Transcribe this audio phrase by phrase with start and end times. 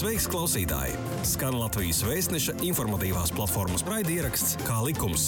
[0.00, 0.94] Sveiks, klausītāji!
[1.28, 5.26] Skan Latvijas vēstneša informatīvās platformas raidieraksts Kā likums.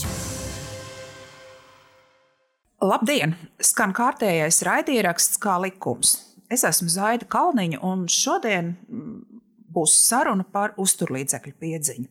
[2.81, 3.35] Labdien!
[3.61, 6.15] Skan kārtējais raidieraksts Kā likums.
[6.49, 9.43] Es esmu Zaida Kalniņa, un šodien mm,
[9.77, 12.09] būs saruna par uzturlīdzekļu piedziņu.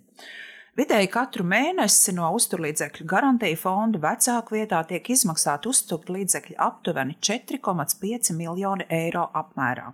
[0.77, 8.85] Vidēji katru mēnesi no uzturlīdzekļu garantija fonda vecāku vietā tiek izmaksāta uzturlīdzekļi aptuveni 4,5 miljoni
[9.01, 9.89] eiro apmērā.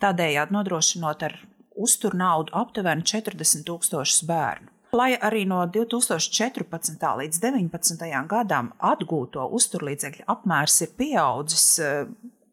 [0.00, 1.38] Tādējādi nodrošinot ar
[1.78, 4.72] uzturnaudu aptuveni 40 tūkstošus bērnu.
[4.96, 7.02] Lai arī no 2014.
[7.20, 8.04] līdz 2019.
[8.30, 12.06] gadam atgūto uzturlīdzekļu apmērs ir pieaudzis eh,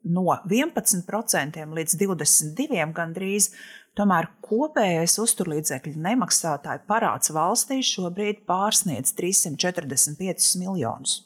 [0.04, 3.50] no 11% līdz 22% gandrīz,
[3.96, 11.22] tomēr kopējais uzturlīdzekļu nemaksātāju parāds valstī šobrīd pārsniedz 345 miljonus.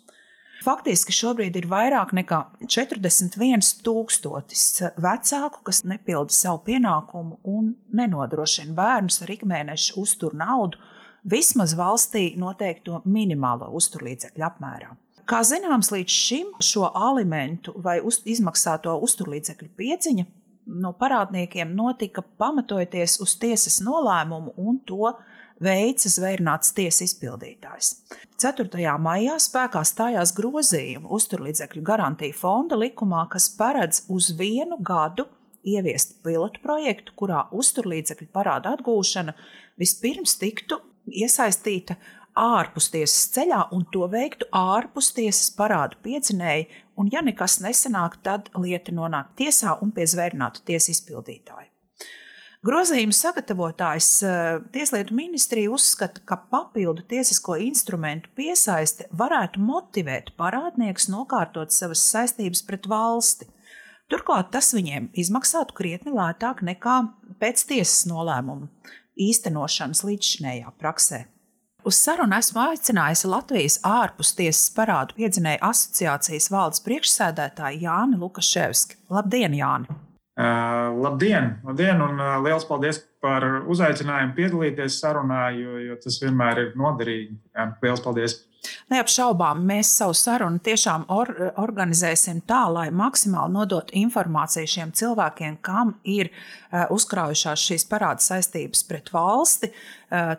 [0.59, 9.31] Faktiski šobrīd ir vairāk nekā 41,000 vecāku, kas nepilda savu pienākumu un nenodrošina bērnus ar
[9.37, 10.75] ikmēneša uzturu naudu
[11.23, 14.89] vismaz valstī noteikto minimālo uzturlīdzekļu apmērā.
[15.29, 20.25] Kā zināms, līdz šim šo alimentu vai uz, izmaksāto uzturlīdzekļu piedziņa
[20.79, 25.13] no parādniekiem notika pamatojoties uz tiesas nolēmumu un to
[25.63, 27.91] veica zvērnāts tiesas izpildītājs.
[28.39, 28.83] 4.
[29.03, 35.27] maijā spēkā stājās grozījumi uzturlīdzekļu garantija fonda likumā, kas paredz uz vienu gadu
[35.67, 39.35] ieviest pilotu projektu, kurā uzturlīdzekļu parāda atgūšana
[39.79, 40.79] vispirms tiktu
[41.09, 41.97] iesaistīta
[42.39, 48.51] ārpus tiesas ceļā un to veiktu ārpus tiesas parādu piedzinēji, un ja nekas nesanāk, tad
[48.55, 51.67] lieta nonāk tiesā un pie zvērnāta tiesas izpildītāja.
[52.59, 61.71] Grozījuma sagatavotājs eh, Tieslietu ministrija uzskata, ka papildu tiesisko instrumentu piesaiste varētu motivēt parādniekus nokārtot
[61.71, 63.47] savas saistības pret valsti.
[64.11, 66.97] Turklāt tas viņiem izmaksātu krietni lētāk nekā
[67.39, 68.67] pēc tiesas nolēmuma
[69.19, 71.21] īstenošanas līdzšinējā praksē.
[71.87, 78.99] Uz sarunu esmu aicinājusi Latvijas ārpus tiesas parādu piedzinēju asociācijas valdes priekšsēdētāju Jāni Lukaševski.
[79.15, 80.08] Labdien, Jāni!
[80.39, 86.61] Uh, labdien, labdien, un uh, liels paldies par uzaicinājumu piedalīties sarunā, jo, jo tas vienmēr
[86.61, 87.35] ir noderīgi.
[87.57, 88.37] Jā, liels paldies!
[88.91, 91.29] Neapšaubām, mēs savu sarunu tiešām or,
[91.59, 98.87] organizēsim tā, lai maksimāli nodotu informāciju šiem cilvēkiem, kam ir uh, uzkrājušās šīs parāda saistības
[98.87, 99.73] pret valsti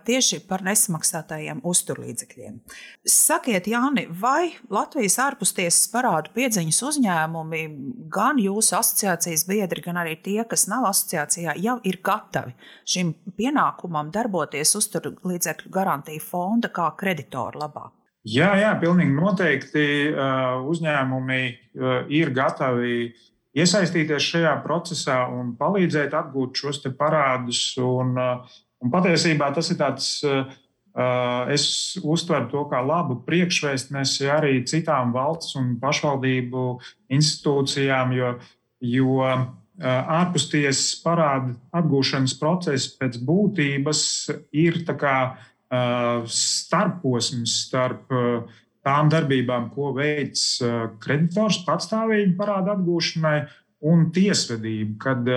[0.06, 2.58] tieši par nesamaksātajiem uzturlīdzekļiem.
[3.06, 7.62] Sakiet, Jāni, vai Latvijas ārpustiesas parādu piedziņas uzņēmumi,
[8.12, 12.56] gan jūsu asociācijas biedri, gan arī tie, kas nav asociācijā, jau ir gatavi
[12.88, 17.88] šim pienākumam darboties uzturlīdzekļu garantiju fonda kā kreditoru labā?
[18.28, 19.84] Jā, jā, pilnīgi noteikti
[20.69, 21.42] uzņēmumi
[22.12, 22.97] ir gatavi
[23.56, 27.62] iesaistīties šajā procesā un palīdzēt atgūt šos parādus.
[27.81, 28.12] Un,
[28.81, 30.09] un patiesībā tas ir tāds,
[31.55, 31.65] es
[32.03, 36.65] uztveru to kā labu priekšvēstnesi arī citām valsts un pašvaldību
[37.15, 38.33] institūcijām, jo,
[38.83, 39.21] jo
[39.81, 44.03] ārpustiesas parāda atgūšanas process pēc būtības
[44.51, 44.83] ir
[46.27, 48.11] starposms starp
[48.81, 50.59] tām darbībām, ko veids
[51.05, 53.39] kreditors patstāvīgi parāda atgūšanai,
[53.81, 54.97] un tiesvedību.
[55.01, 55.29] Kad,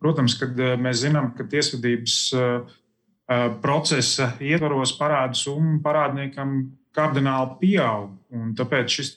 [0.00, 2.16] protams, kad mēs zinām, ka tiesvedības
[3.62, 6.56] procesa ietvaros parādu summa parādniekam
[6.96, 8.12] kardināli pieaug.
[8.58, 9.16] Tāpēc šis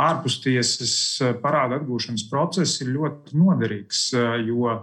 [0.00, 0.94] ārpustiesas
[1.42, 4.10] parāda atgūšanas process ir ļoti noderīgs,
[4.46, 4.78] jo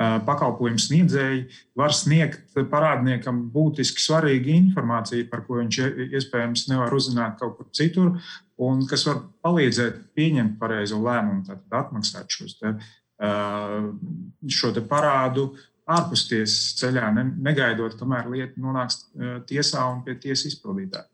[0.00, 1.42] pakalpojumu sniedzēji
[1.76, 5.80] var sniegt parādniekam būtiski svarīgu informāciju, par ko viņš
[6.16, 8.14] iespējams nevar uzzināt kaut kur citur,
[8.60, 12.72] un kas var palīdzēt pieņemt pareizo lēmumu, tātad atmaksāt šos te,
[14.48, 15.50] šo te parādu
[15.90, 17.08] ārpus tiesas ceļā,
[17.42, 19.02] negaidot, kamēr lieta nonāks
[19.48, 21.08] tiesā un pie tiesas izpildītāja.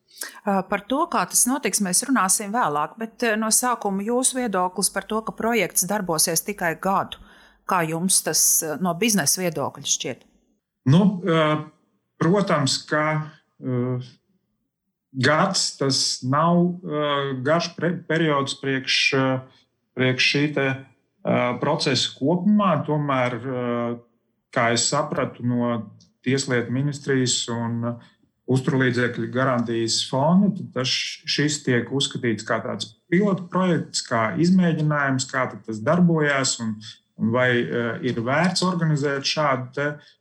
[0.44, 5.20] Par to, kā tas notiks, mēs runāsim vēlāk, bet no sākuma jūsu viedoklis par to,
[5.26, 7.20] ka projekts darbosies tikai gadu.
[7.66, 10.22] Kā jums tas eh, no biznesa viedokļa šķiet?
[10.92, 11.56] Nu, eh,
[12.22, 13.04] protams, ka
[13.58, 14.10] eh,
[15.26, 16.62] gads tas nav
[17.44, 17.72] garš
[18.08, 18.96] periods priekš,
[19.96, 20.42] priekš šī
[21.62, 22.74] procesa kopumā.
[22.84, 23.38] Tomēr,
[24.56, 25.70] kā es sapratu no
[26.26, 27.92] Tieslietu ministrijas un
[28.50, 35.82] uzturlīdzekļu garantijas fonda, tad šis tiek uzskatīts kā tāds pilotu projekts, kā izmēģinājums, kā tas
[35.86, 36.56] darbojas.
[36.64, 36.76] Un,
[37.32, 40.16] vai eh, ir vērts organizēt šādu eh,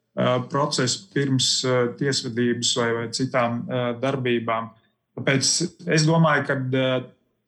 [0.51, 1.49] procesu pirms
[1.99, 3.65] tiesvedības vai, vai citām
[3.99, 4.69] darbībām.
[5.17, 5.49] Tāpēc
[5.95, 6.55] es domāju, ka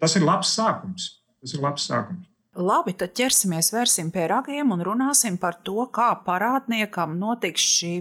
[0.01, 1.11] tas ir labs sākums.
[1.41, 2.25] Tas ir labs sākums.
[2.57, 7.91] Labi, tad ķersimies vērsim pie ragiem un runāsim par to, kā parādniekam notiks šī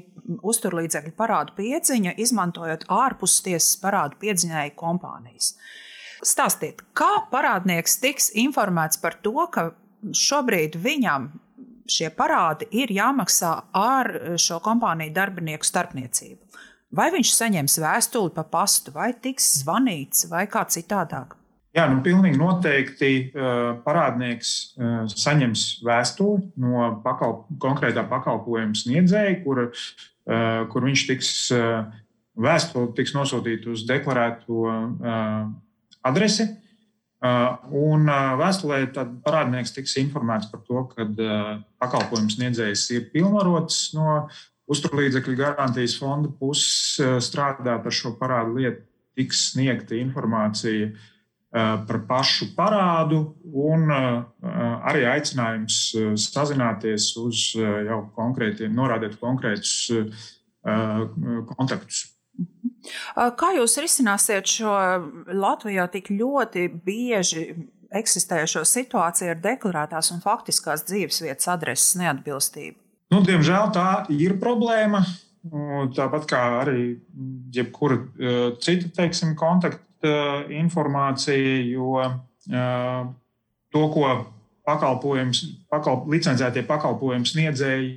[0.40, 5.52] uzturlīdzekļu parādu piedziņa, izmantojot ārpus tiesas parādu piedziņai kompānijas.
[6.24, 9.68] Stāstiet, kā parādnieks tiks informēts par to, ka
[10.16, 11.28] šobrīd viņam
[11.92, 16.40] šie parādi ir jāmaksā ar šo kompāniju darbinieku starpniecību?
[16.96, 21.36] Vai viņš saņems vēstuli pa pastu, vai tiks zvanīts, vai kā citādāk?
[21.76, 23.08] Jā, nu, pilnīgi noteikti
[23.84, 24.50] parādnieks
[25.12, 29.66] saņems vēstuli no pakal, konkrētā pakalpojuma sniedzēja, kur,
[30.72, 31.32] kur viņš tiks,
[32.46, 34.62] vēstuli tiks nosūtīta uz deklarēto
[36.08, 36.46] adresi.
[37.76, 38.08] Un
[38.40, 38.78] vēstulē
[39.26, 41.04] parādnieks tiks informēts par to, ka
[41.82, 44.22] pakalpojums sniedzējs ir pilnvarots no
[44.72, 46.96] uzturlīdzekļu garantijas fonda puses
[47.26, 48.80] strādāt ar šo parādu lietu,
[49.16, 51.04] tiks sniegta informācija uh,
[51.56, 53.20] par pašu parādu,
[53.56, 54.16] un eh,
[54.90, 59.76] arī aicinājums eh, sazināties uz jau konkrētiem, norādīt konkrētus
[60.66, 62.00] kontaktus.
[63.38, 64.72] Kā jūs risināsiet šo
[65.30, 67.44] Latvijā tik ļoti bieži
[67.94, 72.74] eksistējošo situāciju ar deklarētās un faktiskās dzīvesvietas adreses neatbilstību?
[73.14, 75.04] Nu, diemžēl tā ir problēma.
[75.94, 76.96] Tāpat kā arī
[77.54, 78.00] jebkura
[78.58, 79.85] cita teiksim, kontakta
[80.56, 82.00] informācija, jo
[82.46, 84.10] to, ko
[84.66, 87.90] pakalpojums, pakal, licencētie pakalpojumu sniedzēji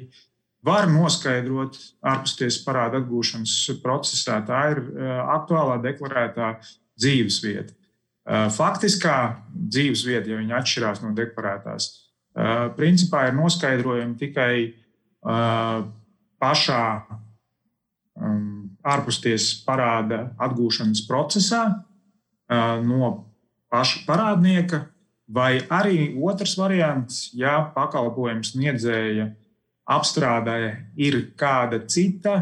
[0.65, 4.83] var noskaidrot ārpusties parāda atgūšanas procesā, tā ir
[5.38, 6.51] aktuālā deklarētā
[7.00, 7.73] dzīvesvieta.
[8.53, 9.15] Faktiskā
[9.55, 11.88] dzīvesvieta, ja viņa atšķirās no deklarētās,
[12.77, 14.53] principā ir noskaidrojama tikai
[16.44, 16.83] pašā
[18.89, 21.63] ārpusties parāda atgūšanas procesā,
[22.50, 23.12] no
[23.69, 24.88] paša parādnieka,
[25.30, 29.30] vai arī otrs variants, ja pakalpojums sniedzēja
[29.90, 30.57] apstrādē
[30.98, 32.40] ir kāda cita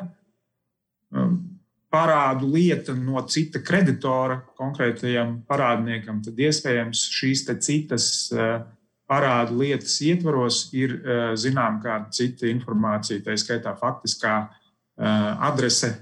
[1.91, 8.07] parādu lieta no cita kreditora konkrētajam parādniekam, tad iespējams šīs citas
[9.07, 10.97] parādu lietas ietvaros ir
[11.39, 14.35] zinām kāda cita informācija, tā skaitā faktiskā
[14.97, 15.93] adrese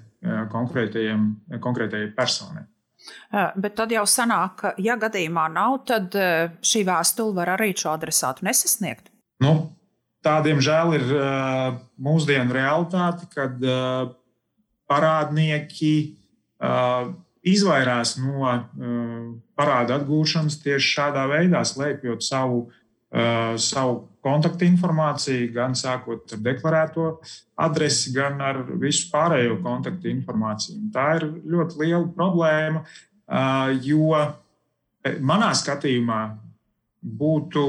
[0.52, 2.66] konkrētajai personai.
[3.32, 6.16] Bet tad jau sanāk, ka, ja gadījumā nav, tad
[6.66, 9.12] šī vēstule var arī šo adresātu nesasniegt.
[9.44, 9.54] Nu,
[10.26, 11.12] tā, diemžēl, ir
[12.02, 13.60] mūsdienu realitāte, kad
[14.90, 15.96] parādnieki
[17.46, 18.48] izvairās no
[19.58, 22.66] parāda atgūšanas tieši šādā veidā, slēpjot savu,
[23.62, 27.10] savu kontaktinformāciju, gan sākot ar deklarēto
[27.62, 30.90] adresi, gan ar visu pārējo kontaktinformāciju.
[30.94, 32.82] Tā ir ļoti liela problēma,
[33.86, 34.10] jo
[35.22, 36.20] manā skatījumā
[37.06, 37.66] būtu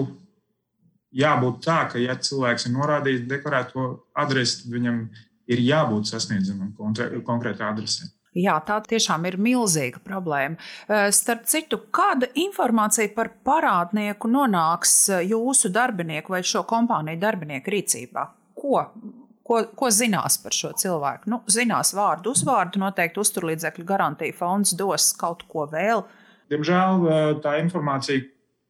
[1.17, 3.89] jābūt tā, ka, ja cilvēks ir norādījis deklarēto
[4.19, 5.01] adresi, tad viņam
[5.53, 6.73] ir jābūt sasniedzamam
[7.25, 8.11] konkrētā adresē.
[8.37, 10.59] Jā, tā tiešām ir milzīga problēma.
[10.89, 17.73] Eh, starp citu, kāda informācija par parādnieku nonāks eh, jūsu darbinieku vai šo kompāniju darbinieku
[17.73, 18.27] rīcībā?
[18.57, 18.83] Ko,
[19.47, 21.31] ko, ko zinās par šo cilvēku?
[21.33, 26.05] Nu, zinās vārdu, uzvārdu, noteikti uzturlīdzekļu garantija fonds dos kaut ko vēl.
[26.53, 28.21] Diemžēl eh, tā informācija,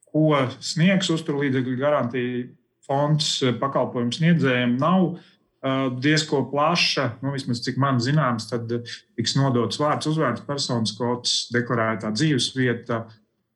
[0.06, 2.46] ko sniegs uzturlīdzekļu garantija
[2.86, 5.16] fonds pakalpojumu sniedzējiem, nav
[6.02, 8.70] diezko plaša, nu, vismaz cik man zināms, tad
[9.16, 13.04] tiks nodots vārds, uzvārds, personas kods, deklarētā dzīves vieta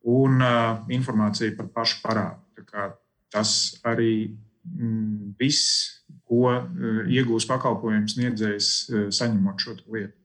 [0.08, 2.94] un uh, informācija par pašu parādu.
[3.30, 3.50] Tas
[3.86, 4.12] arī
[4.64, 10.16] mm, viss, ko uh, iegūs pakalpojums sniedzējs, uh, saņemot šo lietu.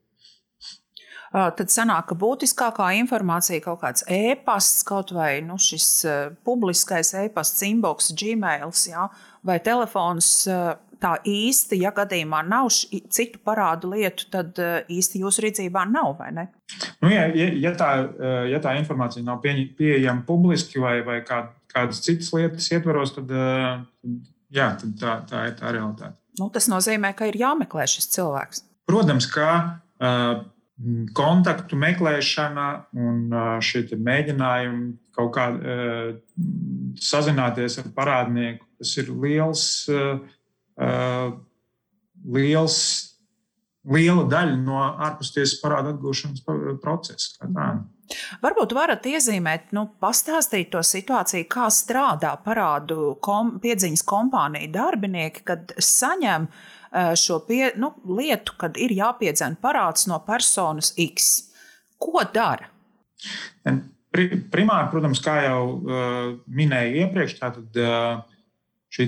[1.36, 6.06] Tad sanāk, ka būtiskākā informācija kaut kāds e-pasts, kaut vai nu, šis
[6.48, 9.10] publiskais e-pasts, inbox, gmail, ja,
[9.44, 10.30] vai telefons
[11.02, 16.32] tā īsti, ja gadījumā nav citu parādu lietu, tad eh, īsti jūsu rīcībā nav, vai
[16.36, 16.48] ne?
[17.04, 21.46] Nu, ja, ja, tā, eh, ja tā informācija nav pie, pieejama publiski vai, vai kā,
[21.72, 24.18] kādas citas lietas ietvaros, tad, eh,
[24.56, 26.16] jā, tad tā, tā ir tā realitāte.
[26.40, 28.66] Nu, tas nozīmē, ka ir jāmeklē šis cilvēks.
[28.90, 29.50] Protams, ka
[30.04, 30.44] uh,
[31.16, 32.66] kontaktu meklēšana
[33.00, 33.32] un
[33.64, 35.46] šie mēģinājumi kaut kā
[37.00, 39.64] sazināties ar parādnieku, tas ir liels
[42.36, 42.78] liels,
[43.86, 46.46] liela daļa no ārpustiesas parāda atgūšanas
[46.84, 47.48] procesa.
[48.44, 55.74] Varbūt varat iezīmēt, nu, pastāstīt to situāciju, kā strādā parādu kom, piedziņas kompāniju darbinieki, kad
[55.82, 56.48] saņem
[57.18, 61.50] šo pie, nu, lietu, kad ir jāpiedzena parāds no personas X.
[62.00, 62.70] Ko dara?
[64.16, 65.62] primāri, protams, kā jau
[66.46, 67.80] minēju iepriekš, tātad
[68.96, 69.08] šī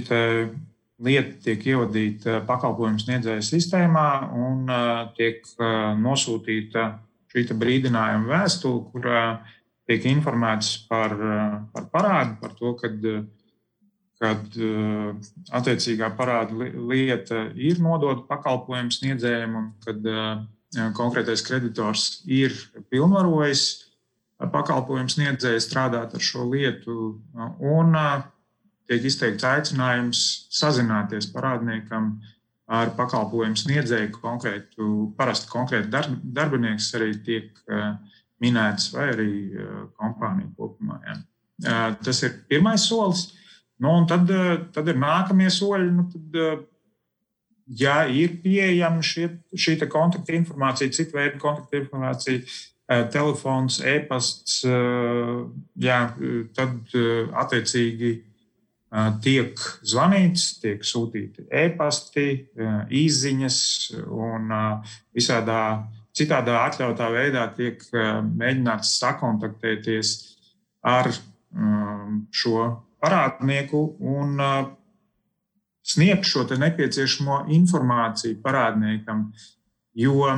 [1.04, 4.66] lieta tiek ievadīta pakalpojumu sniedzēja sistēmā un
[5.18, 5.46] tiek
[6.02, 6.88] nosūtīta
[7.34, 9.24] šī brīdinājuma vēstule, kurā
[9.88, 11.14] tiek informēts par,
[11.74, 13.06] par parādu, par to, kad,
[14.18, 14.58] kad
[15.60, 20.10] attiecīgā parāda lieta ir nodota pakalpojumu sniedzējiem un kad
[20.98, 22.56] konkrētais kreditors ir
[22.92, 23.68] pilnvarojis
[24.38, 26.98] pakalpojumu sniedzēju strādāt ar šo lietu.
[27.62, 27.96] Un,
[28.88, 32.16] tiek izteikts aicinājums sazināties parādniekam
[32.68, 37.94] ar pakalpojumu sniedzēju konkrētu, parasti konkrēti darb, darbinieks arī tiek uh,
[38.44, 41.00] minēts, vai arī uh, kompānija kopumā.
[41.06, 41.18] Ja.
[41.64, 43.30] Uh, tas ir pirmais solis.
[43.80, 44.26] Nu, un tad,
[44.74, 45.92] tad ir nākamie soļi.
[45.94, 46.66] Nu, tad,
[47.78, 52.42] ja ir pieejama šie, šī kontakta informācija, citu veidu kontakta informācija,
[53.14, 54.64] telefons, e-pasts,
[55.78, 56.00] jā,
[56.58, 56.96] tad
[57.44, 58.12] attiecīgi
[59.24, 62.28] tiek zvanīts, tiek sūtīti e-pasti,
[62.88, 63.60] īsiņas
[64.08, 64.54] un
[65.16, 65.62] visādā
[66.18, 70.14] citādā atļautā veidā tiek mēģināts sakontaktēties
[70.88, 71.12] ar
[72.32, 72.64] šo
[73.04, 74.40] parādnieku un
[75.88, 79.28] sniegt šo nepieciešamo informāciju parādniekam.
[79.98, 80.32] Jo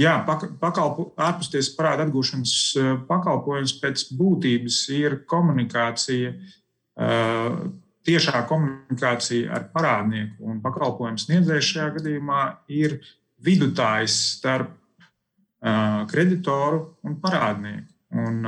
[0.00, 6.32] Jā, pakalpo, ārpustiesas parāda atgūšanas eh, pakalpojums pēc būtības ir komunikācija,
[7.04, 7.58] eh,
[8.08, 10.38] tiešā komunikācija ar parādnieku.
[10.48, 12.42] Un pakalpojumu sniedzējs šajā gadījumā
[12.72, 12.96] ir
[13.44, 17.88] vidutājs starp eh, kreditoru un parādnieku.
[18.10, 18.42] Un,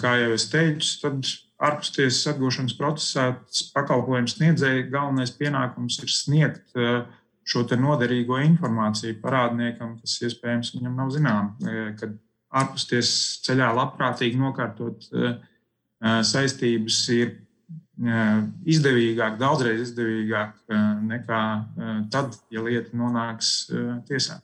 [0.00, 1.26] kā jau es teicu, tad
[1.60, 3.26] ārpustiesas atgūšanas procesā
[3.74, 7.02] pakalpojumu sniedzēja galvenais pienākums ir sniegt uh,
[7.46, 11.64] šo noderīgo informāciju parādniekam, kas iespējams viņam nav zināms.
[11.64, 12.16] E, kad
[12.60, 13.12] ārpusties
[13.46, 17.38] ceļā labprātīgi nokārtot e, e, saistības ir
[18.00, 20.70] izdevīgāk, daudzreiz izdevīgāk
[21.04, 21.40] nekā
[22.08, 23.50] tad, ja lieta nonāks
[24.08, 24.38] tiesā.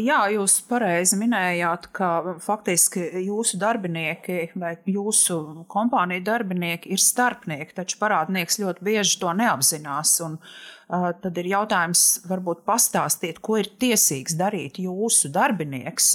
[0.00, 2.10] Jā, jūs pareizi minējāt, ka
[2.42, 10.16] faktiski jūsu darbinieki vai jūsu kompāniju darbinieki ir starpnieki, taču parādnieks ļoti bieži to neapzinās.
[10.26, 16.10] Un, uh, tad ir jautājums, varbūt pastāstiet, ko ir tiesīgs darīt jūsu darbinieks,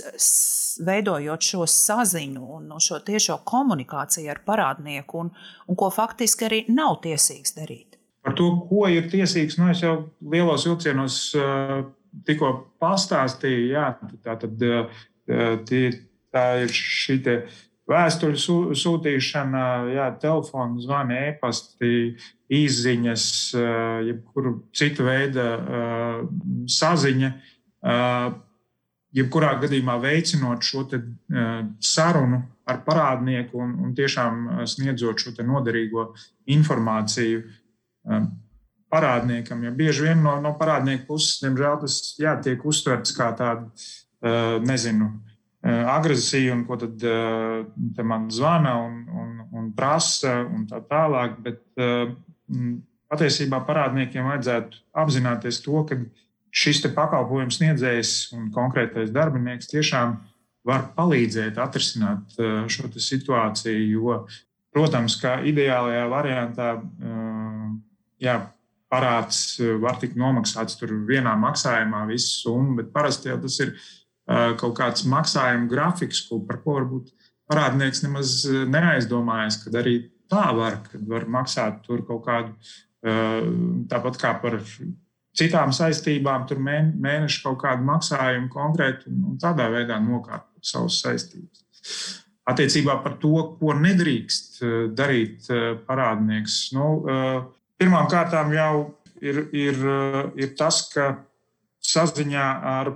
[0.86, 5.32] veidojot šo saziņu un šo tiešo komunikāciju ar parādnieku, un,
[5.68, 8.00] un ko faktiski arī nav tiesīgs darīt.
[8.26, 9.96] Par to, ko ir tiesīgs, nu, es jau
[10.34, 11.86] lielos vilcienos uh,
[12.28, 13.70] tikko pastāstīju.
[13.74, 13.90] Jā,
[14.24, 15.06] tā, tad, uh,
[15.68, 15.86] tie,
[16.34, 17.20] tā ir šī
[17.90, 21.92] vēstuļu sūtīšana, jā, telefona zvani, e-pasti,
[22.56, 23.28] izziņas,
[24.08, 25.46] jebkura cita veida
[26.72, 27.32] saziņa,
[29.16, 31.02] jebkurā gadījumā veicinot šo te,
[31.82, 36.10] sarunu ar parādnieku un, un tiešām sniedzot šo noderīgo
[36.58, 37.46] informāciju
[38.96, 39.68] parādniekam.
[39.68, 43.68] Jo bieži vien no, no parādnieka puses, diemžēl, tas jā, tiek uztverts kā tāda,
[44.66, 45.12] nezinu,
[45.66, 47.04] agresija, un ko tad
[48.06, 51.40] man zvana un, un, un prasa un tā tālāk.
[51.46, 51.62] Bet
[53.12, 55.98] patiesībā parādniekiem vajadzētu apzināties to, ka
[56.56, 60.16] šis pakalpojums sniedzējs un konkrētais darbinieks tiešām
[60.66, 62.38] var palīdzēt atrisināt
[62.72, 63.86] šo situāciju.
[63.92, 64.20] Jo,
[64.76, 66.70] protams, ka ideālajā variantā
[68.22, 68.38] jā,
[68.92, 73.76] parāds var tikt nomaksāts vienā maksājumā, visu summu, bet parasti jau tas ir
[74.60, 77.12] kaut kāds maksājuma grafiks, ko, par ko varbūt
[77.50, 80.00] parādnieks nemaz neaizdomājas, kad arī
[80.32, 82.54] tā var, kad var maksāt tur kaut kādu,
[83.92, 84.58] tāpat kā par
[85.36, 91.66] citām saistībām, tur mēnešu kaut kādu maksājumu konkrēti un tādā veidā nokārtot savas saistības.
[92.50, 94.60] Attiecībā par to, ko nedrīkst
[94.98, 95.50] darīt
[95.86, 96.60] parādnieks.
[96.78, 96.88] Nu,
[97.82, 98.76] Pirmkārt, jau
[99.22, 99.80] ir, ir,
[100.40, 101.12] ir tas, ka
[101.86, 102.92] saziņā ar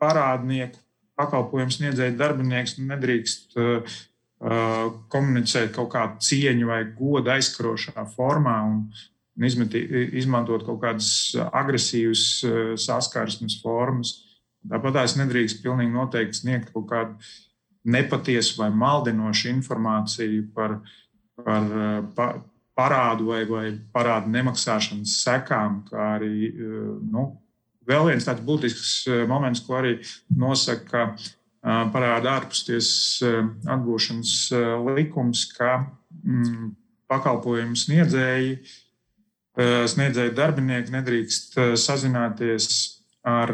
[0.00, 0.80] parādnieku
[1.20, 3.98] pakalpojumu sniedzēju darbinieks nedrīkst uh,
[5.12, 8.82] komunicēt kaut kādu cieņu vai godu aizkarošā formā un,
[9.36, 9.82] un izmeti,
[10.20, 11.10] izmantot kaut kādas
[11.50, 14.16] agresīvas uh, saskarsmes formas.
[14.70, 17.32] Tāpat tās nedrīkst pilnīgi noteikti sniegt kaut kādu
[17.90, 20.80] nepatiesu vai maldinošu informāciju par,
[21.40, 22.32] par uh, pa,
[22.80, 27.28] parādu vai, vai parādu nemaksāšanas sekām, kā arī uh, nu,
[27.90, 29.96] Vēl viens tāds būtisks eh, moments, ko arī
[30.36, 32.90] nosaka eh, parāda ārpusties
[33.26, 33.40] eh,
[33.74, 34.34] atgūšanas
[34.98, 36.70] likums, ka mm,
[37.10, 38.60] pakalpojumu sniedzēji,
[39.90, 42.68] sniedzēji darbinieki nedrīkst sazināties
[43.26, 43.50] ar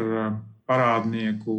[0.69, 1.55] parādnieku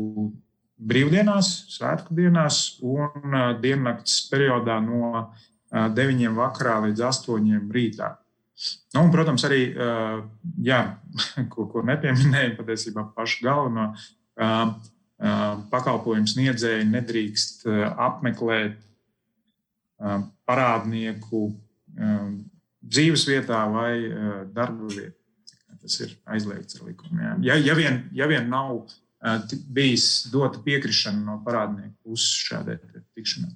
[0.79, 5.25] brīvdienās, svētku dienās un diennakts periodā no
[5.73, 8.15] 9 vakarā līdz 8 rītā.
[8.95, 9.61] Nu, un, protams, arī,
[10.67, 10.81] jā,
[11.53, 13.93] ko, ko nepieminēju, patiesībā pašu galveno
[15.73, 17.67] pakalpojumu sniedzēji nedrīkst
[18.09, 18.79] apmeklēt
[20.49, 21.49] parādnieku
[22.89, 23.93] dzīves vietā vai
[24.55, 25.15] darba vietā.
[25.79, 27.21] Tas ir aizliegts ar likumu.
[27.23, 27.35] Jā.
[27.49, 28.83] Ja, ja, vien, ja vien nav
[29.75, 32.79] bijis dota piekrišana no parādnieku puses šādai
[33.17, 33.55] tikšanai.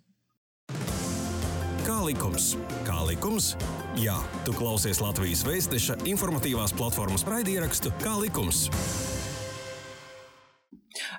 [2.03, 2.57] Likums?
[2.83, 3.53] Kā likums?
[3.95, 8.65] Jā, tu klausies Latvijas Vēstneša informatīvās platformas raidierakstu Kā likums.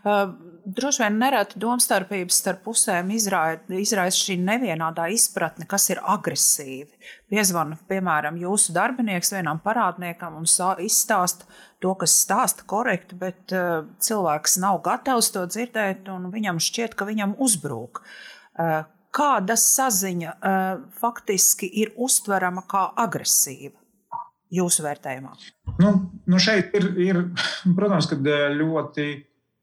[0.03, 0.33] Uh,
[0.67, 6.91] droši vien nereti domstarpības starp pusēm izraisa šī nevienādā izpratne, kas ir agresīvi.
[7.31, 10.49] Piezvana, piemēram, jūsu darbinieks vienam parādniekam un
[10.83, 11.47] izstāsta
[11.79, 17.07] to, kas stāsta korekti, bet uh, cilvēks nav gatavs to dzirdēt, un viņam šķiet, ka
[17.07, 18.03] viņam uzbrūk.
[18.59, 18.83] Uh,
[19.13, 23.77] kāda saziņa uh, faktiski ir uztverama kā agresīva
[24.53, 25.35] jūsu vērtējumā?
[25.81, 25.93] Nu,
[26.29, 27.21] nu šeit ir, ir,
[27.77, 29.07] protams, ļoti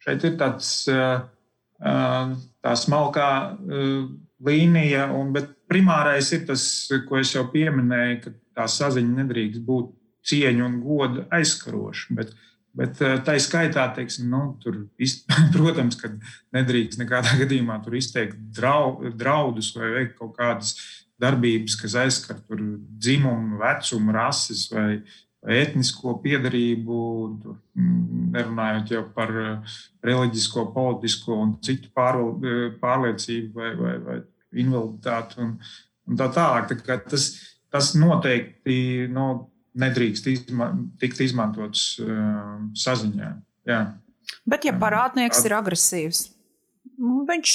[0.01, 0.69] Šeit ir tāds,
[1.81, 3.31] tā smalkā
[4.49, 6.63] līnija, un, bet primārais ir tas,
[7.09, 9.93] ko es jau pieminēju, ka tā saziņa nedrīkst būt
[10.31, 12.17] cieņa un goda aizskaroša.
[12.17, 12.33] Bet,
[12.77, 14.83] bet tā ir skaitā, teiksim, nu, tur,
[15.57, 16.13] protams, ka
[16.57, 20.77] nedrīkst nekādā gadījumā izteikt draudus vai veikt kaut kādas
[21.21, 25.03] darbības, kas aizskar dzimumu, vecumu, rases vai,
[25.49, 26.97] etnisko piedarību,
[27.75, 34.19] mm, nerunājot jau par eh, reliģisko, politisko un citu eh, pārliecību vai, vai, vai
[34.61, 35.55] invaliditāti un,
[36.09, 36.75] un tā tālāk.
[36.85, 37.31] Tā tas,
[37.73, 43.31] tas noteikti nu, nedrīkst izma tikt izmantots uh, saziņā.
[43.71, 43.81] Jā.
[44.49, 46.25] Bet, ja parādnieks ir agresīvs,
[47.01, 47.55] viņš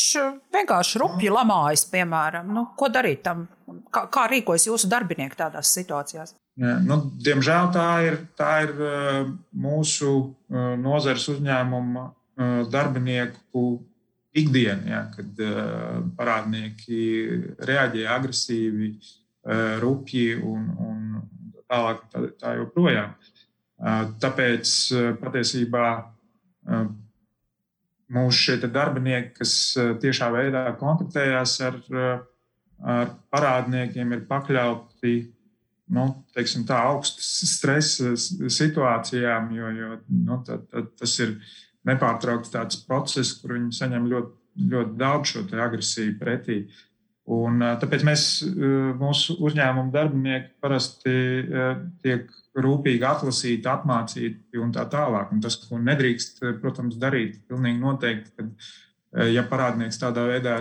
[0.55, 3.45] vienkārši rupji lamājas, piemēram, nu, ko darīt tam?
[3.93, 6.35] Kā, kā rīkojas jūsu darbinieki tādās situācijās?
[6.55, 9.25] Nu, diemžēl tā ir, tā ir eh,
[9.59, 12.11] mūsu eh, nozares uzņēmuma
[12.67, 13.61] darbinieku
[14.35, 15.37] ikdiena, ja, kad
[16.17, 16.97] parādnieki
[17.63, 18.89] reaģē agresīvi,
[19.79, 21.04] rupji un, un
[21.71, 22.03] tālāk.
[22.11, 23.15] Tā, tā joprojām.
[24.23, 24.71] Tāpēc
[25.21, 25.87] patiesībā
[28.15, 29.53] mūsu šie darbinieki, kas
[30.01, 31.79] tiešā veidā kontaktējās ar,
[32.85, 35.15] ar parādniekiem, ir pakļauti
[35.93, 41.35] nu, teiksim, tā augstas stresa situācijām, jo, jo nu, tad, tad tas ir
[41.85, 44.33] nepārtraukts process, kur viņi saņem ļoti,
[44.71, 46.63] ļoti daudz šo agresiju pretī.
[47.31, 48.23] Un, tāpēc mēs,
[48.99, 51.13] mūsu uzņēmuma darbinieki parasti
[52.05, 52.27] tiek
[52.61, 55.31] rūpīgi atlasīti, apmācīti un tā tālāk.
[55.33, 60.59] Un tas, ko nedrīkst, protams, darīt, pilnīgi noteikti, kad ja parādnieks tādā veidā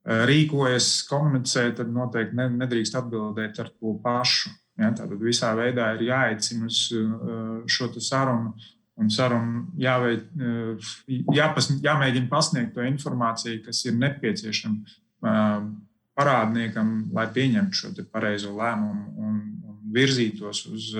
[0.00, 4.48] Eh, rīkojas, komunicē, tad noteikti nedrīkst atbildēt ar to pašu.
[4.80, 8.54] Ja, tātad visā veidā ir jāaicina uz eh, šo sarunu,
[8.96, 10.88] un sarunu jāveid, eh,
[11.36, 19.38] jāpas, jāmēģina pasniegt to informāciju, kas ir nepieciešama parādniekam, lai pieņemtu šo pareizo lēmumu un,
[19.68, 20.90] un virzītos uz,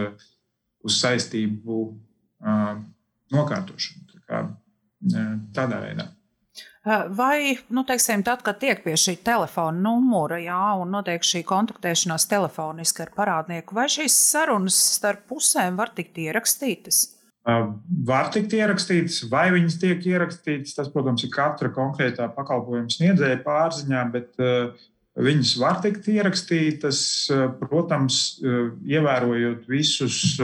[0.84, 1.82] uz saistību
[3.34, 4.08] nokārtošanu.
[4.14, 4.46] Tā kā,
[5.56, 6.10] tādā veidā.
[7.12, 12.24] Vai, nu, teiksim, tad, kad tiek pie šī telefona numura, jā, un notiek šī kontaktēšanās
[12.30, 17.02] telefoniski ar parādnieku, vai šīs sarunas starp pusēm var tikt ierakstītas?
[17.44, 20.74] Var tikt ierakstītas, vai viņas tiek ierakstītas.
[20.76, 24.36] Tas, protams, ir katra konkrētā pakalpojuma sniedzēja pārziņā, bet
[25.20, 27.00] viņas var tikt ierakstītas,
[27.62, 28.20] protams,
[28.84, 30.36] ievērojot visus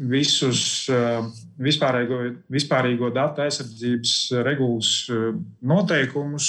[0.00, 0.60] visus
[1.60, 4.14] vispārīgo, vispārīgo datu aizsardzības
[4.46, 4.90] regulas
[5.62, 6.48] noteikumus,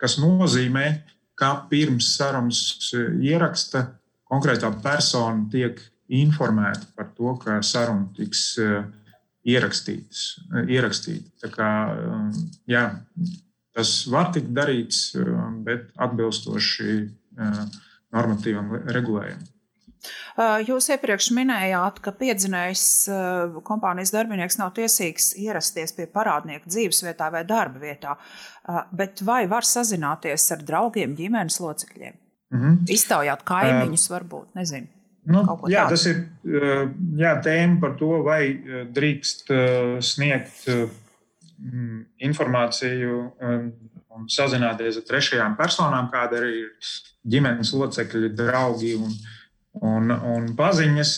[0.00, 0.86] kas nozīmē,
[1.38, 3.88] ka pirms sarunas ieraksta
[4.30, 8.58] konkrētā persona tiek informēta par to, ka saruna tiks
[9.44, 11.50] ierakstīta.
[11.52, 12.30] Kā, um,
[12.70, 12.86] jā,
[13.76, 15.10] tas var tikt darīts,
[15.64, 17.00] bet atbilstoši
[18.14, 19.50] normatīvam regulējumam.
[20.66, 22.82] Jūs iepriekš minējāt, ka piedzinējs
[23.64, 28.18] kompānijas darbinieks nav tiesīgs ierasties pie parādnieka dzīvesvietā vai darba vietā,
[28.92, 32.20] bet vai var sazināties ar draugiem, ģimenes locekļiem?
[32.54, 32.92] Mm -hmm.
[32.92, 34.90] Iztaujāt kaimiņus, varbūt, nezinu.
[35.24, 35.40] Nu,
[35.72, 35.94] jā, tādu.
[35.94, 36.18] tas ir
[37.16, 38.42] jā, tēma par to, vai
[38.92, 39.52] drīkst
[40.04, 40.66] sniegt
[42.28, 43.20] informāciju
[44.14, 46.74] un sazināties ar trešajām personām, kāda ir
[47.30, 49.14] ģimenes locekļi, draugi un,
[49.80, 51.14] un, un paziņas,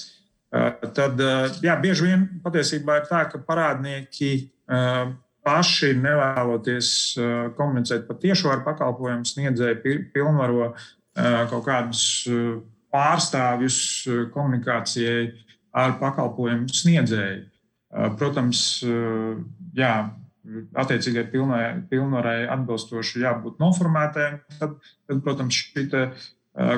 [0.97, 1.21] tad
[1.64, 4.31] jā, bieži vien patiesībā ir tā, ka parādnieki
[5.47, 6.88] paši nevēloties
[7.59, 10.73] komunicēt patiešo ar pakalpojumu sniedzēju, pilnvaro
[11.51, 12.07] kaut kādus
[12.94, 13.79] pārstāvjus
[14.35, 15.27] komunikācijai
[15.77, 17.44] ar pakalpojumu sniedzēju.
[18.18, 18.61] Protams,
[19.77, 19.92] jā,
[20.77, 21.27] attiecīgai
[21.90, 24.29] pilnvarai atbilstoši jābūt noformētai.
[24.61, 24.77] Tad,
[25.09, 25.87] tad protams, šī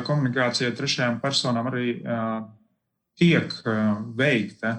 [0.06, 1.98] komunikācija ar trešajām personām arī
[3.18, 3.54] tiek
[4.18, 4.74] veikta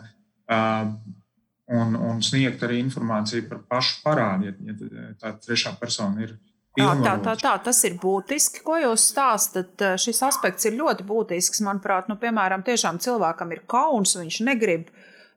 [0.49, 6.37] un, un sniegt arī informāciju par pašu parādu, ja, ja tā trešā persona ir.
[6.79, 9.85] Jā, tā, tā, tā, tas ir būtiski, ko jūs stāstat.
[10.01, 11.63] Šis aspekts ir ļoti būtisks.
[11.65, 14.89] Manuprāt, nu, piemēram, tiešām cilvēkam ir kauns, viņš negrib,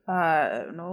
[0.07, 0.89] uh, nu,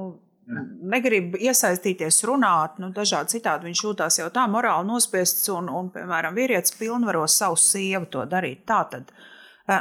[0.91, 3.71] negrib iesaistīties, runāt, nu, dažādi citādi.
[3.71, 8.67] Viņš jūtas jau tā morāli nospiests, un, un piemēram, vīrietis pilnvaro savu sievu to darīt.
[8.69, 9.15] Tā tad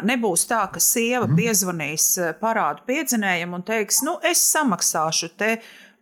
[0.05, 1.37] Nebūs tā, ka sieva mm.
[1.39, 2.07] piezvanīs
[2.41, 5.55] parādu piedzinējiem un teiks, nu, es samaksāšu te.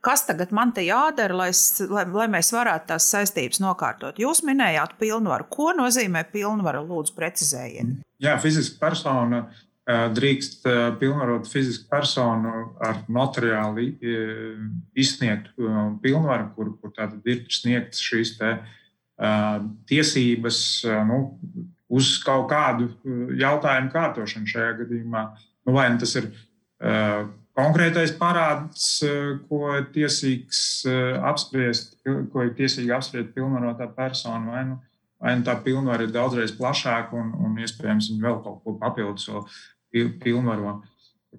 [0.08, 1.50] Kas tagad man te jādara, lai,
[1.91, 4.22] lai, lai mēs varētu tās saistības nokārtot?
[4.22, 5.50] Jūs minējāt pilnvaru.
[5.52, 6.86] Ko nozīmē pilnvaru?
[6.88, 7.98] Lūdzu, precizējiet.
[8.24, 9.41] Jā, fiziska persona
[9.88, 10.63] drīkst
[11.00, 13.89] pilnvarot fizisku personu ar notariāli
[14.96, 15.72] izsniegtu
[16.04, 18.54] pilnvaru, kur, kur tātad ir sniegtas šīs te,
[19.91, 20.62] tiesības.
[21.08, 21.20] Nu,
[21.88, 22.93] uz kaut kādu
[23.39, 25.28] jautājumu kārtošanu šajā gadījumā.
[25.67, 26.32] Nu, vai nu tas ir
[27.58, 34.65] konkrētais parāds, uh, ko ir tiesīgs uh, apspriest, ko ir tiesīga apspriest pilnvarotā persona, vai
[34.70, 34.78] nu,
[35.24, 39.28] vai nu tā pilnvara ir daudzreiz plašāka un, un iespējams viņa vēl kaut ko papildus
[39.91, 40.78] pilnvaro.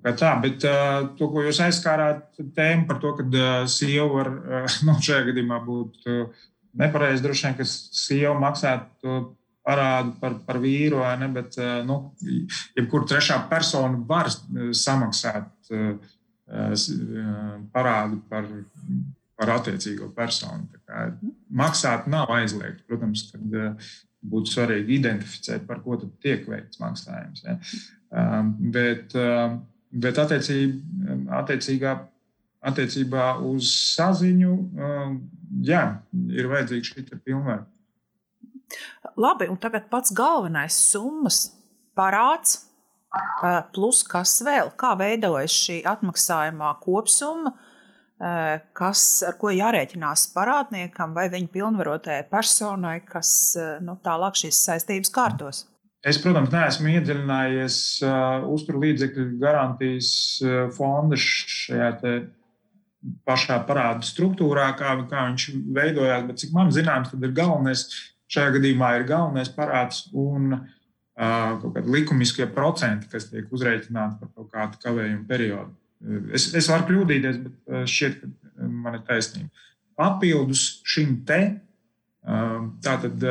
[0.05, 4.33] Tā, bet uh, to, ko jūs aizskārāt, tēma par to, ka sieva var
[4.87, 6.07] nu, šajā gadījumā būt
[6.79, 9.19] nepareizi, droši vien, ka sieva maksātu
[9.69, 11.99] parādu par, par vīru, ne, bet eh, nu,
[12.77, 15.58] jebkura trešā persona var eh, samaksāt eh,
[17.75, 18.47] parādu par,
[19.39, 20.69] par attiecīgo personu.
[21.51, 22.87] Maksāt nav aizliegts.
[22.89, 23.81] Protams, kad
[24.29, 27.45] būtu svarīgi identificēt, par ko tiek veikts maksājums.
[27.47, 27.59] Ja.
[28.75, 29.15] Bet,
[29.93, 31.97] bet attiecībā, attiecīgā,
[32.69, 34.55] attiecībā uz saziņu,
[35.69, 35.85] jā,
[36.35, 37.69] ir vajadzīga šī pilnvaru.
[39.19, 41.47] Labi, un tagad pats galvenais summas
[41.97, 42.68] parāds,
[43.75, 47.55] plus kas vēl, kā veidojas šī atmaksājumā kopsumma,
[48.77, 53.31] kas, ar ko jārēķinās parādniekam vai viņa pilnvarotajai personai, kas
[53.85, 55.65] nu, tālāk šīs saistības kārtos.
[56.07, 57.79] Es, protams, neesmu iedziļinājies
[58.55, 60.11] uzturlīdzekļu garantijas
[60.77, 61.91] fonda šajā
[63.27, 67.87] pašā parāda struktūrā, kā, kā viņš veidojās, bet cik man zināms, tad ir galvenais
[68.29, 70.65] Šajā gadījumā ir galvenais parāds un uh,
[71.19, 75.75] kaut kādi likumiskie procenti, kas tiek uzrēķināti par kaut kādu kavējumu periodu.
[76.31, 79.67] Es, es varu kļūdīties, bet šķiet, ka man ir taisnība.
[79.99, 81.41] Papildus šim te
[82.85, 83.25] tātad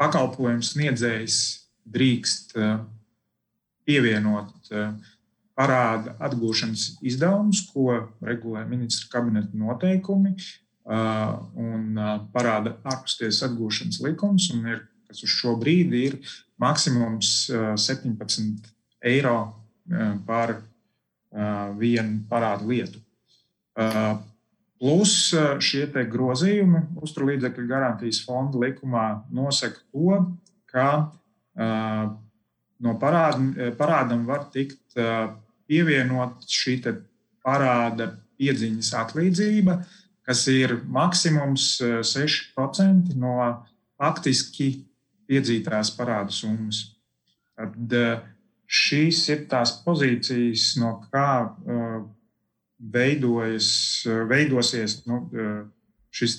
[0.00, 1.38] pakalpojums sniedzējs
[1.92, 2.56] drīkst
[3.86, 4.72] pievienot
[5.58, 10.34] parāda atgūšanas izdevumus, ko regulē ministra kabineta noteikumi,
[10.88, 12.00] un
[12.34, 16.16] parāda ārpustiesas atgūšanas likums, un ir, kas uz šo brīdi ir
[16.62, 18.70] maksimums 17
[19.10, 19.36] eiro
[20.26, 20.54] par
[21.78, 23.00] vienu parādu lietu.
[24.82, 25.14] Plus
[25.62, 30.20] šie grozījumi uzturlīdzekļu garantijas fonda likumā nosaka to,
[30.70, 30.88] ka
[32.82, 34.98] no parāda, parādam var tikt
[35.66, 36.78] pievienot šī
[37.42, 39.76] parāda piedziņas atlīdzība,
[40.26, 43.36] kas ir maksimums 6% eh, no
[44.00, 44.84] faktiski
[45.30, 46.82] piedzītās parādu summas.
[47.58, 48.22] Tad eh,
[48.66, 51.98] šīs ir tās pozīcijas, no kā eh,
[52.92, 53.68] veidojas,
[54.26, 55.20] veidosies nu,
[56.10, 56.32] šis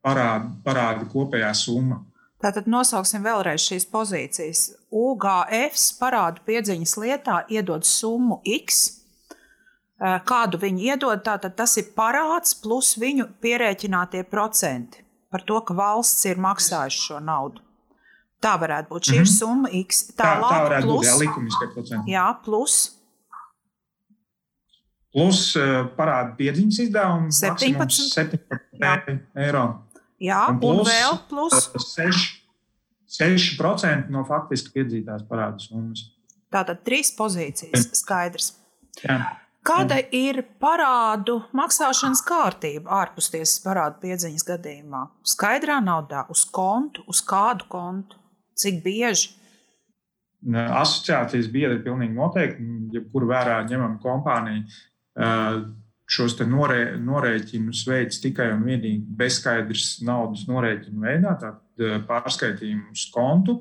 [0.00, 1.98] parāda, parāda kopējā summa.
[2.40, 4.62] Tātad nosauksim vēlreiz šīs pozīcijas.
[4.88, 8.86] UGF parādu piedziņas lietā iedod summu X
[10.00, 15.76] Eh, kādu viņi iedod, tātad tas ir parāds plus viņu pierēķinātie procenti par to, ka
[15.76, 17.60] valsts ir maksājusi šo naudu.
[18.40, 19.10] Tā varētu būt.
[19.10, 19.38] Šī mm -hmm.
[19.38, 20.00] summa X.
[20.16, 22.12] Tālāk, tā, tā varētu plus, būt jā, likumiskie procenti.
[22.12, 22.76] Jā, plus.
[25.12, 29.64] Plus uh, parāda piedziņas izdevumi 17, 17 eiro.
[30.20, 32.40] Jā, un, plus, un vēl plus 6,
[33.20, 36.06] 6% no faktiski piedzītās parādu summas.
[36.50, 37.90] Tātad trīs pozīcijas.
[38.00, 38.52] Skaidrs.
[39.02, 39.18] Jā.
[39.66, 45.02] Kāda ir parādu maksāšanas kārtība ārpus tiesas parādu piedziņas gadījumā?
[45.26, 48.19] Skaidrā naudā, uz kontu, uz kādu kontu,
[48.60, 49.34] cik bieži?
[50.50, 54.64] Asociācijas biedri pilnīgi noteikti, jebkuru vērā ņemam kompāniju.
[56.10, 63.60] šos norē, norēķinus veids tikai un vienīgi bezskaidrs naudas norēķinu veidā, tātad pārskaitījumu uz kontu.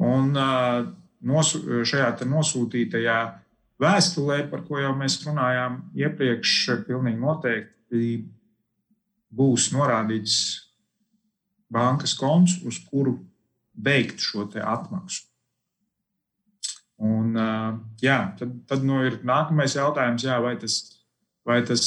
[0.00, 3.20] Un nosu, šajā nosūtītajā
[3.80, 6.56] vēstulē, par ko jau mēs runājām iepriekš,
[6.88, 8.10] pilnīgi noteikti
[9.30, 10.36] būs norādīts
[11.70, 13.16] bankas konts, uz kuru
[13.84, 15.26] veikt šo atmaksu.
[17.00, 17.32] Un,
[18.02, 20.74] jā, tad tad nu, ir nākamais jautājums, jā, vai tas,
[21.48, 21.84] vai tas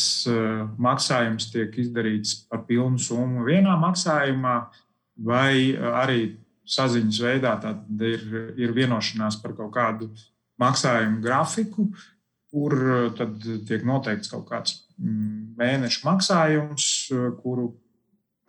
[0.82, 4.56] maksājums tiek izdarīts par pilnu summu vienā maksājumā,
[5.22, 6.34] vai arī
[6.66, 7.54] saziņas veidā
[8.08, 8.26] ir,
[8.58, 10.10] ir vienošanās par kaut kādu
[10.62, 11.88] maksājumu grafiku,
[12.54, 12.76] kur
[13.18, 16.86] tad tiek noteikts kaut kāds mm, mēneša maksājums,
[17.42, 17.72] kuru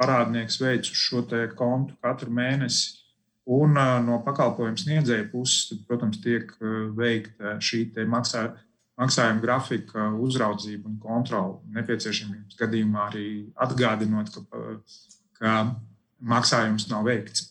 [0.00, 1.24] parādnieks veic uz šo
[1.56, 3.03] kontu katru mēnesi.
[3.44, 3.76] Un
[4.06, 6.48] no pakalpojumu sniedzēja puses, tad, protams, tiek
[6.96, 8.46] veikta šī maksā,
[9.00, 11.58] maksājuma grafika uzraudzība un kontrole.
[11.76, 13.26] Nepieciešamības gadījumā arī
[13.66, 14.62] atgādinot, ka,
[15.40, 15.58] ka
[16.24, 17.50] maksājums nav veikts.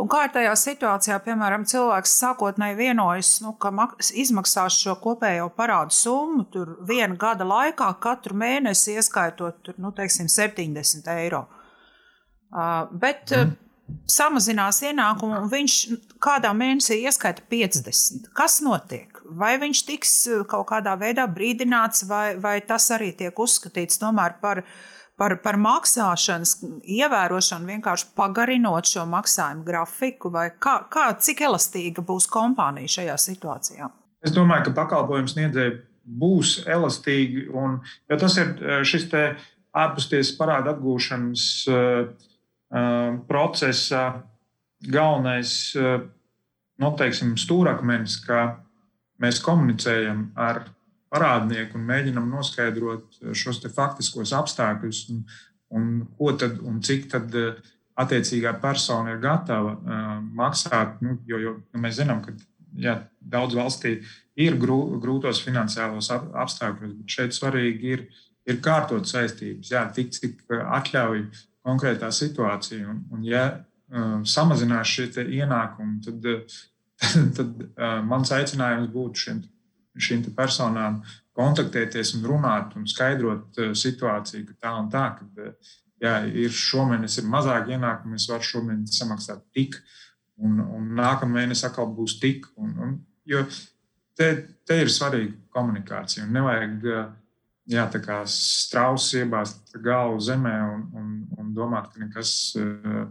[0.00, 3.70] Un kā ir tajā situācijā, piemēram, cilvēks sākotnēji vienojas, nu, ka
[4.16, 10.30] izmaksās šo kopējo parādu summu tur viena gada laikā, katru mēnesi ieskaitot tur, nu, teiksim,
[10.32, 11.44] 70 eiro.
[12.46, 13.54] Uh, bet mm.
[14.10, 15.76] Samazinās ienākumu, un viņš
[16.22, 18.32] kādā mēnesī ieskaita 50.
[18.36, 19.22] Kas notiek?
[19.26, 20.12] Vai viņš tiks
[20.50, 24.62] kaut kādā veidā brīdināts, vai, vai tas arī tiek uzskatīts tomēr par
[25.16, 32.28] par, par maksāšanas ievērošanu, vienkārši pagarinot šo maksājumu grafiku, vai kā, kā, cik elastīga būs
[32.32, 33.90] kompānija šajā situācijā?
[34.26, 35.76] Es domāju, ka pakalpojumu sniedzēji
[36.20, 39.08] būs elastīgi, un ja tas ir eh, šis
[39.76, 42.06] ārpusties parāda atgūšanas uh,
[43.28, 44.00] procesa
[44.82, 46.00] galvenais, uh,
[46.82, 48.40] noteiksim, stūrakmenis, ka
[49.22, 50.64] mēs komunicējam ar
[51.12, 55.22] parādnieku un mēģinam noskaidrot eh, šos faktiskos apstākļus un,
[55.78, 57.56] un tad un cik tad eh,
[57.96, 60.00] attiecīgā persona ir gatava uh,
[60.36, 60.98] maksāt.
[61.00, 62.34] Nu, jo, jo nu, mēs zinām, ka
[62.76, 63.94] jā, daudz valstī
[64.36, 68.02] ir grū, grūtos finansiālos ap, apstākļos, bet šeit svarīgi ir,
[68.44, 71.22] ir kārtot saistības, jā, tik cik atļauj
[71.66, 72.86] konkrētā situācija.
[72.92, 76.56] Un, un ja uh, samazinās šie ienākumi, tad, tad,
[77.38, 79.44] tad uh, mans aicinājums būtu šiem
[79.96, 81.00] šīm personām
[81.36, 86.52] kontaktēties un runāt un skaidrot uh, situāciju, ka tā un tā, ka uh, jā, ir
[86.52, 89.78] šomēnes ir mazāk ienākumu, es varu šomēnes samaksāt tik,
[90.36, 92.48] un, un nākamā mēnesī atkal būs tik.
[92.60, 92.96] Un, un,
[93.28, 93.42] jo
[94.16, 94.30] te,
[94.66, 97.06] te ir svarīga komunikācija un nevajag uh,
[97.70, 103.06] jā, tā kā strauss iebāzt galvu zemē un, un, un domāt, ka nekas uh,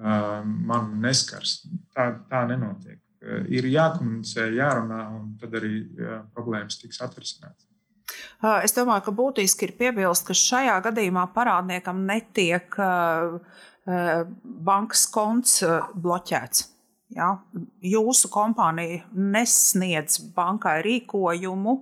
[0.00, 1.60] uh, man neskars.
[1.94, 3.00] Tā, tā nenotiek.
[3.50, 7.66] Ir jākomunicē, jārunā, un tad arī jā, problēmas tiks atrisinātas.
[8.62, 12.78] Es domāju, ka būtiski ir piebilst, ka šajā gadījumā parādniekam netiek
[14.68, 15.58] bankas konts
[15.98, 16.62] bloķēts.
[17.16, 17.34] Ja?
[17.84, 21.74] Jūsu kompānija nesniedz bankai rīkojumu,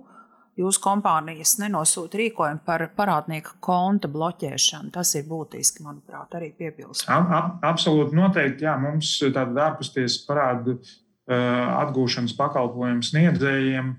[0.57, 4.93] jūsu kompānijas nenosūta rīkojumu par parādnieka konta bloķēšanu.
[4.95, 7.05] Tas ir būtiski, manuprāt, arī piebilst.
[7.13, 8.65] Ab, ab, absolūti noteikti.
[8.65, 10.79] Jā, mums tāda ārpusties parāda
[11.27, 13.89] Eh, atgūšanas pakalpojumu sniedzējiem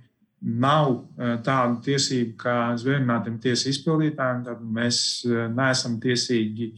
[0.63, 4.47] nav eh, tāda tiesība kā zvērnātiem tiesu izpildītājiem.
[4.47, 6.71] Tad mēs eh, neesam tiesīgi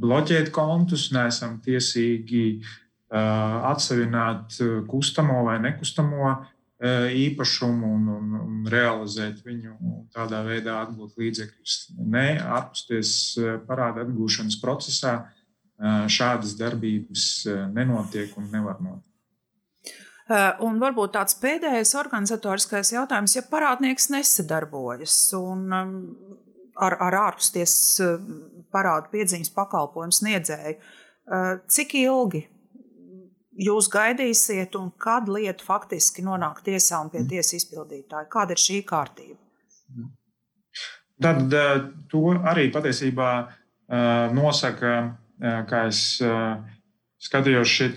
[0.00, 2.62] bloķēt kontus, neesam tiesīgi
[3.10, 4.54] atsevināt
[4.86, 6.28] kustamo vai nekustamo
[6.80, 9.74] īpašumu un, un, un realizēt viņu
[10.14, 11.76] tādā veidā, atgūt līdzekļus.
[12.00, 13.12] Nē, ārpusties
[13.68, 15.14] parāda atgūšanas procesā
[16.08, 17.26] šādas darbības
[17.74, 19.06] nenotiek un nevar notikt.
[20.62, 25.94] Un varbūt tāds pēdējais organizatoriskais jautājums, ja parādnieks nesadarbojas un um,
[26.78, 27.74] ar, ar ārpusties
[28.70, 30.76] parādu piedziņas pakalpojumu sniedzēju,
[31.70, 32.44] cik ilgi
[33.60, 37.30] jūs gaidīsiet un kad lieta faktiski nonāk tiesā un pie mm.
[37.30, 38.28] tiesas izpildītāja?
[38.32, 39.38] Kāda ir šī kārtība?
[41.20, 41.52] Tad
[42.08, 43.30] to arī patiesībā
[44.32, 44.94] nosaka,
[45.68, 46.00] kā es
[47.20, 47.90] skatījos šie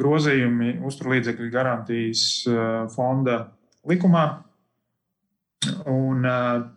[0.00, 2.24] grozījumi uzturlīdzekļu garantijas
[2.94, 3.44] fonda
[3.86, 4.26] likumā.
[5.90, 6.26] Un,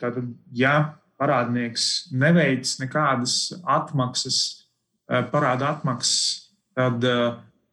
[0.01, 0.75] tātad, ja
[1.21, 4.38] parādnieks neveic nekādas atmaksas,
[5.34, 7.05] parāda atmaksas, tad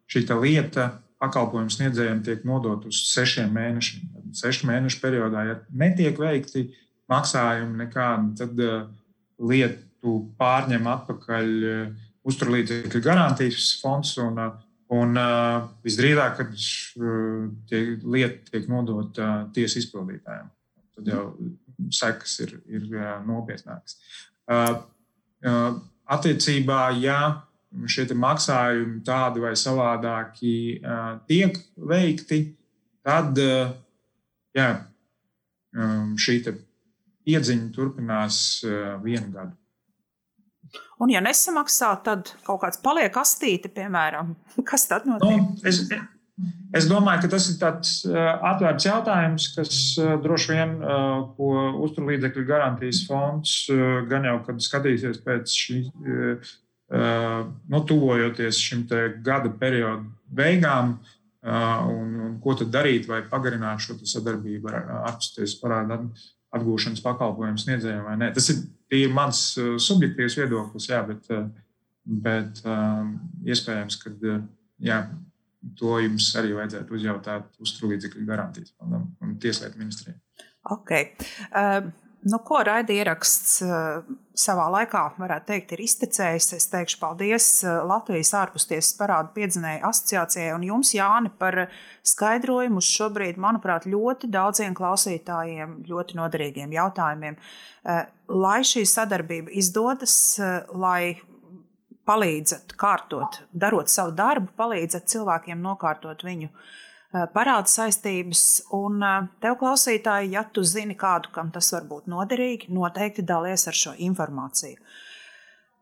[0.09, 4.11] šī lieta pakalpojumu sniedzējiem tiek nodot uz sešiem mēnešiem.
[4.15, 6.69] Tad sešu mēnešu periodā, ja netiek veikti
[7.11, 8.61] maksājumi nekādi, tad
[9.39, 14.15] lietu pārņem atpakaļ uh, uzturlīdzekļu garantijas fonds.
[14.23, 14.41] Un,
[14.95, 15.21] un
[15.85, 16.53] visdrīzāk, kad
[17.71, 20.53] tie lieta tiek nodota tiesu izpildītājiem.
[20.99, 21.25] Tad jau
[21.95, 22.87] sekas ir, ir
[23.27, 23.99] nopietnākas.
[26.09, 27.21] Attiecībā, ja
[27.89, 30.53] šie maksājumi tādi vai savādāki
[31.29, 32.41] tiek veikti,
[33.07, 34.69] tad jā,
[36.19, 36.37] šī
[37.29, 38.43] iedziņa turpinās
[39.05, 39.57] vienu gadu.
[40.99, 44.35] Un, ja nesamaksā, tad kaut kāds paliek astīti, piemēram.
[44.69, 45.41] Kas tad notiek?
[45.41, 45.85] Nu, es,
[46.77, 49.71] Es domāju, ka tas ir tāds atvērts jautājums, kas
[50.23, 50.75] droši vien,
[51.35, 51.49] ko
[51.87, 53.55] uzturlīdzekļu garantijas fonds
[54.11, 55.79] gan jau, kad skatīsies pēc šī,
[56.89, 58.87] nu, tuvojoties šim
[59.25, 60.97] gada periodu beigām,
[61.43, 66.09] un, un ko tad darīt, vai pagarināt šo sadarbību ar atpūsties parādu
[66.57, 68.31] atgūšanas pakalpojumu sniedzējiem vai nē.
[68.37, 68.63] Tas ir,
[68.97, 69.43] ir mans
[69.85, 71.29] subjektīvs viedoklis, jā, bet,
[72.27, 72.63] bet
[73.45, 74.15] iespējams, ka
[74.81, 75.03] jā,
[75.79, 80.17] to jums arī vajadzētu uzjautāt uzturlīdzekļu garantijas fondam un tieslietu ministrijai.
[80.69, 81.13] Okay.
[81.53, 81.91] Uh,
[82.23, 84.03] nu, ko raida ieraksts uh,
[84.39, 86.51] savā laikā, varētu teikt, ir iztecējis.
[86.57, 91.67] Es teikšu paldies uh, Latvijas ārpustiesas parādu piedzinēju asociācijai un jums, Jāni, par
[92.07, 97.39] skaidrojumu uz šobrīd, manuprāt, ļoti daudziem klausītājiem, ļoti noderīgiem jautājumiem.
[97.39, 100.19] Uh, lai šī sadarbība izdodas,
[100.75, 101.19] lai
[102.09, 106.61] palīdzat kārtot, darot savu darbu, palīdzat cilvēkiem nokārtot viņu eh,
[107.13, 108.45] parāda saistības.
[108.77, 113.69] Un eh, tev, klausītāji, ja tu zini kādu, kam tas var būt noderīgi, noteikti dalies
[113.69, 114.77] ar šo informāciju.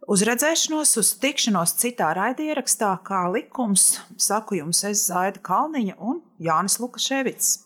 [0.07, 6.79] Uz redzēšanos, uz tikšanos citā raidierakstā, kā likums, saku jums, es Zaida Kalniņa un Jānis
[6.79, 7.66] Lukaševits.